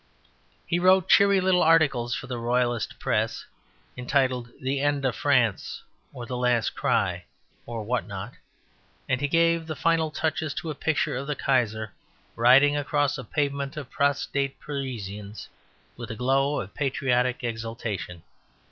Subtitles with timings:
[0.65, 3.45] He wrote cheery little articles for the Royalist Press
[3.95, 7.25] entitled "The End of France" or "The Last Cry,"
[7.67, 8.33] or what not,
[9.07, 11.91] and he gave the final touches to a picture of the Kaiser
[12.35, 15.47] riding across a pavement of prostrate Parisians
[15.95, 18.23] with a glow of patriotic exultation.